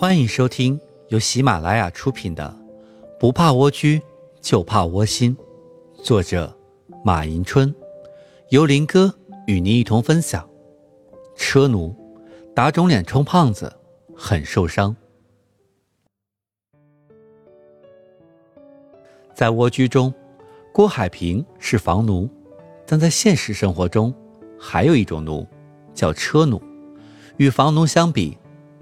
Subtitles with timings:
[0.00, 2.56] 欢迎收听由喜马拉雅出品的
[3.18, 4.00] 《不怕蜗居
[4.40, 5.36] 就怕窝心》，
[6.04, 6.56] 作者
[7.02, 7.74] 马迎春，
[8.50, 9.12] 由林哥
[9.48, 10.48] 与您一同分享。
[11.34, 11.92] 车奴
[12.54, 13.76] 打肿脸充胖子，
[14.16, 14.94] 很受伤。
[19.34, 20.14] 在蜗居中，
[20.72, 22.30] 郭海平是房奴，
[22.86, 24.14] 但在现实生活中，
[24.60, 25.44] 还有一种奴，
[25.92, 26.62] 叫车奴。
[27.38, 28.38] 与房奴相比，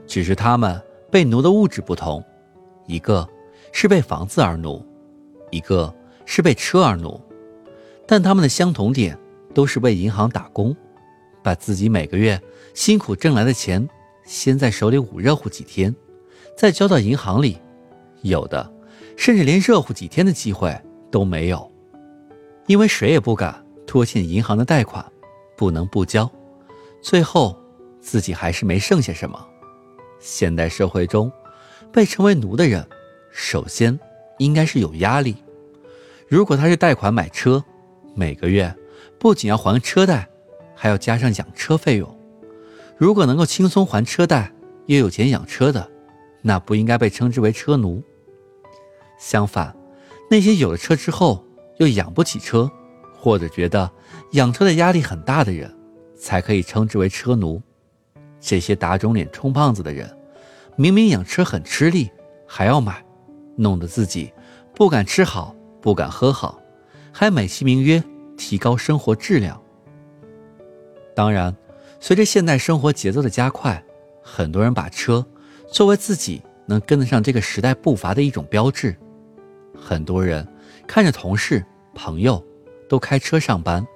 [0.07, 0.79] 只是他们。
[1.11, 2.23] 被奴的物质不同，
[2.87, 3.29] 一个
[3.73, 4.85] 是被房子而奴，
[5.51, 7.21] 一个是被车而奴，
[8.07, 9.19] 但他们的相同点
[9.55, 10.77] 都是为银行打工，
[11.43, 12.41] 把自己每个月
[12.75, 13.89] 辛苦挣来的钱
[14.25, 15.95] 先在手里捂热乎几天，
[16.57, 17.59] 再交到银行里，
[18.23, 18.73] 有的
[19.17, 20.77] 甚至连热乎几天的机会
[21.11, 21.71] 都没有，
[22.67, 25.05] 因为谁也不敢拖欠银行的贷款，
[25.57, 26.31] 不能不交，
[27.01, 27.57] 最后
[28.01, 29.47] 自己还是没剩下什么。
[30.19, 31.31] 现代社会中，
[31.93, 32.87] 被称为奴的人，
[33.31, 33.99] 首先
[34.39, 35.37] 应该是有压力。
[36.29, 37.65] 如果他是贷款买车，
[38.15, 38.75] 每个月
[39.19, 40.29] 不仅要还车贷，
[40.75, 42.19] 还要加上养车费用。
[42.97, 44.53] 如果能够轻松还车贷，
[44.87, 45.89] 又有钱养车的，
[46.43, 48.03] 那不应该被称之为车奴。
[49.19, 49.77] 相反，
[50.31, 51.45] 那些有了车之后
[51.79, 52.71] 又养不起车，
[53.15, 53.91] 或者觉得
[54.33, 55.73] 养车的压力很大的人，
[56.17, 57.63] 才可以称之为车奴。
[58.41, 60.16] 这些打肿脸充胖子的人，
[60.77, 62.11] 明明养车很吃力，
[62.47, 63.03] 还要买，
[63.57, 64.33] 弄得自己
[64.75, 66.61] 不敢吃好，不敢喝好，
[67.11, 68.03] 还美其名曰
[68.37, 69.61] 提高生活质量。
[71.15, 71.57] 当然，
[71.99, 73.83] 随着现代生活节奏的加快，
[74.23, 75.25] 很多人把车
[75.73, 78.95] 作为自己能跟得上这个时代步伐的一种标志。
[79.75, 80.47] 很多人
[80.87, 81.65] 看着同事、
[81.95, 82.45] 朋友
[82.87, 83.87] 都开车上班，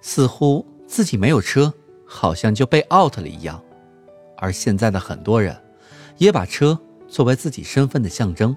[0.00, 1.70] 似乎自己没有车，
[2.06, 3.62] 好像就被 out 了一样。
[4.38, 5.54] 而现在的很多人，
[6.18, 8.56] 也把车作为自己身份的象征。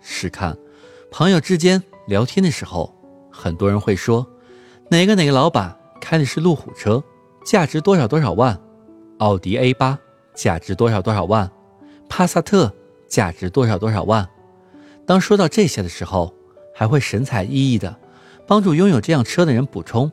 [0.00, 0.56] 试看，
[1.10, 2.94] 朋友之间聊天的时候，
[3.30, 4.26] 很多人会说，
[4.90, 7.02] 哪个哪个老板开的是路虎车，
[7.44, 8.56] 价值多少多少万；
[9.18, 9.98] 奥迪 A 八
[10.34, 11.48] 价值多少多少万；
[12.08, 12.72] 帕萨特
[13.06, 14.28] 价值多少多少万。
[15.06, 16.34] 当说到这些的时候，
[16.74, 17.94] 还会神采奕奕的
[18.46, 20.10] 帮助拥有这样车的人补充：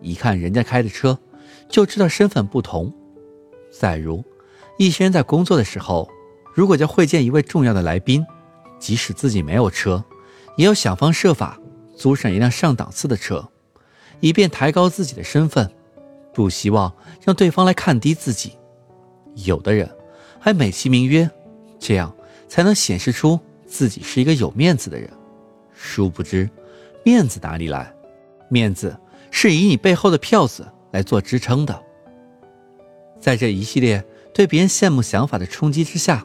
[0.00, 1.18] 一看人家开的车，
[1.68, 2.92] 就知道身份不同。
[3.70, 4.24] 再如。
[4.78, 6.08] 一些人在工作的时候，
[6.54, 8.26] 如果要会见一位重要的来宾，
[8.78, 10.04] 即使自己没有车，
[10.56, 11.58] 也要想方设法
[11.96, 13.48] 租上一辆上档次的车，
[14.20, 15.70] 以便抬高自己的身份，
[16.34, 16.92] 不希望
[17.24, 18.58] 让对方来看低自己。
[19.34, 19.88] 有的人
[20.38, 21.30] 还美其名曰
[21.78, 22.14] 这样
[22.48, 25.08] 才能显示出自己是一个有面子的人，
[25.72, 26.50] 殊不知
[27.04, 27.94] 面子哪里来？
[28.48, 28.98] 面子
[29.30, 31.82] 是以你背后的票子来做支撑的。
[33.20, 34.04] 在这一系列。
[34.32, 36.24] 对别人羡慕想法的冲击之下，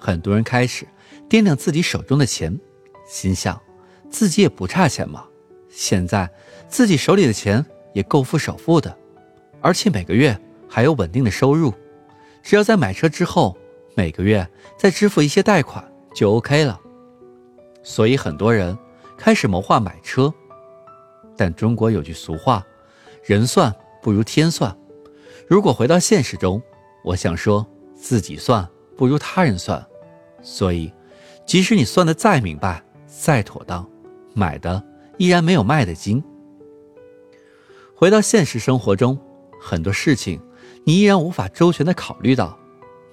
[0.00, 0.86] 很多人开始
[1.28, 2.58] 掂量自己手中的钱，
[3.06, 3.60] 心想
[4.10, 5.24] 自己也不差钱嘛。
[5.68, 6.28] 现在
[6.68, 8.96] 自己手里的钱也够付首付的，
[9.60, 10.36] 而且每个月
[10.68, 11.72] 还有稳定的收入，
[12.42, 13.56] 只要在买车之后
[13.94, 16.80] 每个月再支付一些贷款就 OK 了。
[17.82, 18.76] 所以很多人
[19.16, 20.32] 开始谋划买车，
[21.36, 22.64] 但中国有句俗话
[23.22, 23.72] ：“人算
[24.02, 24.76] 不如天算。”
[25.46, 26.62] 如果回到现实中，
[27.04, 29.84] 我想说，自己算不如他人算，
[30.42, 30.92] 所以，
[31.46, 33.88] 即使你算得再明白、再妥当，
[34.34, 34.82] 买的
[35.18, 36.22] 依然没有卖的精。
[37.94, 39.18] 回到现实生活中，
[39.60, 40.40] 很多事情
[40.84, 42.58] 你依然无法周全的考虑到，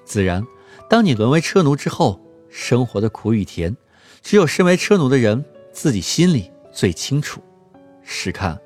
[0.06, 0.46] 自然，
[0.90, 3.76] 当你沦为车奴之后，生活的苦与甜，
[4.22, 5.44] 只有身为车奴的人
[5.74, 7.42] 自己心里最清楚。
[8.02, 8.58] 试看，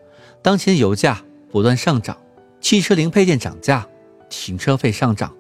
[0.42, 2.16] 当前油价不断上涨，
[2.60, 3.88] 汽车零配件涨价。
[4.34, 5.36] 停车费上涨，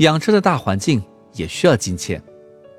[0.00, 2.22] 养车的大环境也需要金钱。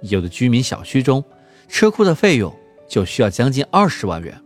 [0.02, 1.24] 有的居民小区中，
[1.68, 2.54] 车库的费用
[2.88, 4.40] 就需要将近二十万元，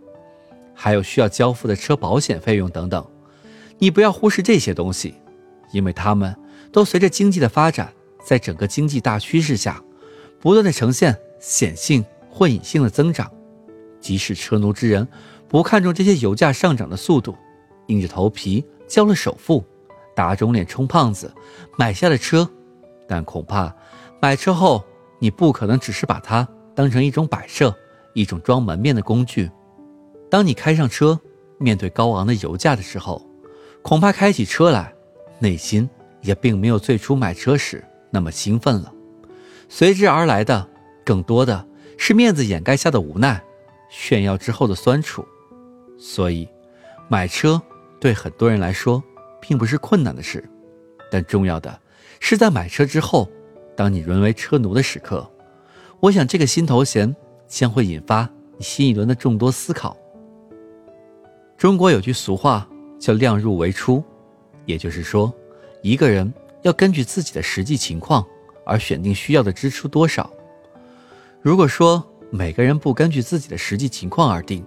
[0.74, 3.06] 还有需要交付的车保险费用等等。
[3.78, 5.16] 你不要忽视这些东西，
[5.72, 6.36] 因为他们
[6.72, 7.92] 都随着经济的发展，
[8.24, 9.82] 在整个经济大趋势下，
[10.40, 13.32] 不断的呈现显性或隐性的增长。
[14.00, 15.08] 即使车奴之人
[15.48, 17.36] 不看重这些油价上涨的速度，
[17.88, 19.64] 硬着头皮交了首付。
[20.14, 21.34] 打肿脸充胖子，
[21.78, 22.48] 买下了车，
[23.08, 23.74] 但恐怕
[24.22, 24.84] 买车后
[25.22, 26.46] 你不可能只是把它
[26.76, 27.74] 当成一种摆设、
[28.14, 29.50] 一种装门面的工具。
[30.30, 31.18] 当你开上车，
[31.60, 33.26] 面对高昂的油价的时候，
[33.82, 34.94] 恐怕开起车来，
[35.40, 35.88] 内心
[36.22, 38.92] 也并没有最初买车时那么兴奋了。
[39.70, 40.68] 随之而来的，
[41.06, 41.66] 更多的
[41.98, 43.42] 是面子掩盖下的无奈，
[43.90, 45.24] 炫耀之后的酸楚。
[45.98, 46.50] 所以，
[47.08, 47.62] 买车
[48.00, 49.02] 对很多人来说。
[49.44, 50.48] 并不是困难的事，
[51.10, 51.82] 但重要的
[52.20, 53.28] 是在买车之后，
[53.76, 55.30] 当你沦为车奴的时刻，
[56.00, 57.16] 我想这个新头衔
[57.48, 59.96] 将会引发你新一轮的众多思考。
[61.58, 62.68] 中国有句俗话
[63.00, 64.04] 叫“量入为出”，
[64.66, 65.32] 也就是说，
[65.82, 66.32] 一个人
[66.64, 68.26] 要根据自己的实际情况
[68.66, 70.32] 而选定需要的支出多少。
[71.42, 74.66] 如果说每个人不根据自己的实际情况而定，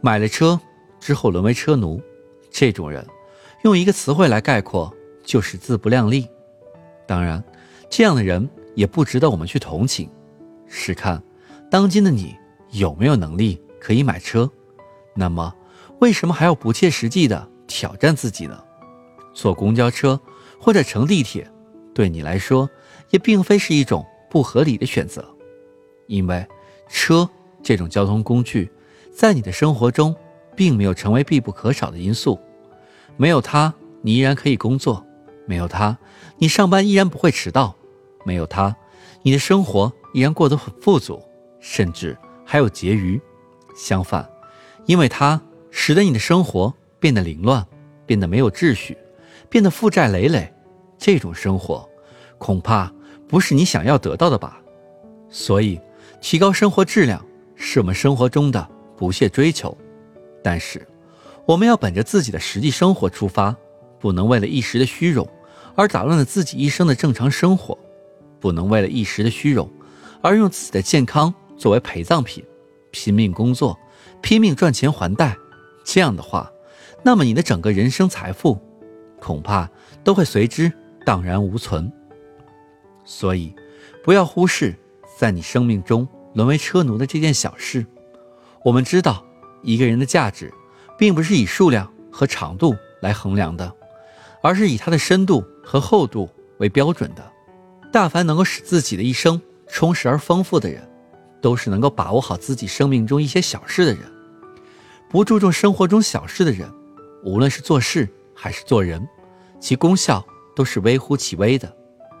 [0.00, 0.60] 买了车
[1.00, 2.00] 之后沦为车奴，
[2.50, 3.06] 这种人，
[3.64, 4.92] 用一个词汇来概括
[5.24, 6.28] 就是自不量力。
[7.06, 7.42] 当然，
[7.88, 10.10] 这样的人也不值得我们去同情。
[10.66, 11.22] 试看，
[11.70, 12.36] 当今的你
[12.70, 14.50] 有没有能力可以买车？
[15.14, 15.54] 那么，
[16.00, 18.62] 为什么还要不切实际的挑战自己呢？
[19.32, 20.20] 坐公交车
[20.60, 21.50] 或者乘地铁，
[21.94, 22.68] 对你来说
[23.10, 25.24] 也并非是一种不合理的选择，
[26.06, 26.46] 因为
[26.88, 27.28] 车
[27.62, 28.70] 这种交通工具，
[29.14, 30.14] 在你的生活中
[30.54, 32.38] 并没有成为必不可少的因素。
[33.16, 33.72] 没有它，
[34.02, 35.02] 你依然可以工作；
[35.46, 35.96] 没有他，
[36.38, 37.74] 你上班依然不会迟到；
[38.24, 38.76] 没有他，
[39.22, 41.22] 你的生活依然过得很富足，
[41.60, 43.20] 甚至还有结余。
[43.76, 44.28] 相反，
[44.86, 45.40] 因为他
[45.70, 47.66] 使得你的生活变得凌乱，
[48.06, 48.96] 变得没有秩序，
[49.48, 50.52] 变得负债累累。
[50.98, 51.88] 这种生活，
[52.38, 52.92] 恐怕
[53.28, 54.60] 不是你想要得到的吧？
[55.28, 55.78] 所以，
[56.20, 58.66] 提高生活质量是我们生活中的
[58.96, 59.76] 不懈追求。
[60.42, 60.86] 但是，
[61.44, 63.54] 我们要本着自己的实际生活出发，
[64.00, 65.28] 不能为了一时的虚荣
[65.76, 67.78] 而打乱了自己一生的正常生活，
[68.40, 69.70] 不能为了一时的虚荣
[70.22, 72.42] 而用自己的健康作为陪葬品，
[72.90, 73.78] 拼命工作，
[74.20, 75.36] 拼命赚钱还贷。
[75.84, 76.50] 这样的话，
[77.04, 78.58] 那么你的整个人生财富
[79.20, 79.70] 恐怕
[80.02, 80.72] 都会随之
[81.04, 81.92] 荡然无存。
[83.04, 83.54] 所以，
[84.02, 84.74] 不要忽视
[85.16, 87.86] 在你生命中沦为车奴的这件小事。
[88.64, 89.24] 我们知道，
[89.62, 90.52] 一个人的价值。
[90.98, 93.70] 并不是以数量和长度来衡量的，
[94.42, 97.32] 而是以它的深度和厚度为标准的。
[97.92, 100.88] 大凡能够使自己的一生充实而丰富的人，
[101.42, 104.02] 都是能够把握好自己生命中一些小事的人。
[105.10, 106.70] 不注重生活中小事的人，
[107.24, 109.06] 无论是做事还是做人，
[109.60, 110.24] 其功效
[110.54, 111.74] 都是微乎其微的。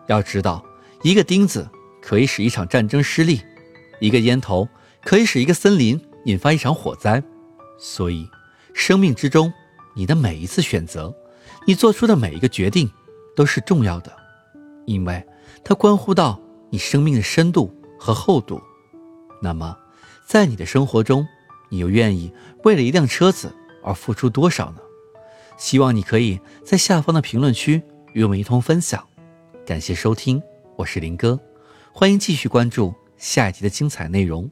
[0.08, 0.64] 要知道，
[1.02, 1.68] 一个钉子
[2.02, 3.40] 可以使一场战争失利，
[4.00, 4.68] 一个烟头
[5.04, 7.22] 可以使一个森林引发一场火灾。
[7.78, 8.28] 所以。
[8.78, 9.50] 生命之中，
[9.94, 11.10] 你的每一次选择，
[11.66, 12.90] 你做出的每一个决定，
[13.36, 14.10] 都是重要的，
[14.86, 15.24] 因为
[15.62, 16.40] 它关乎到
[16.70, 18.60] 你生命的深度和厚度。
[19.40, 19.76] 那么，
[20.26, 21.24] 在你的生活中，
[21.68, 22.32] 你又愿意
[22.64, 23.54] 为了一辆车子
[23.84, 24.78] 而付出多少呢？
[25.58, 29.06] 希望你可以在下方的评论区与我们一同分享。
[29.64, 30.42] 感谢收听，
[30.76, 31.38] 我是林哥，
[31.92, 34.50] 欢迎继续关注下一集的精彩内容。